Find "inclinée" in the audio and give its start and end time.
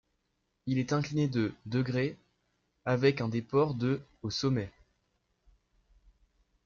0.93-1.27